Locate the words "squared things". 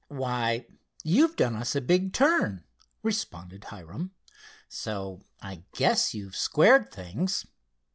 6.35-7.45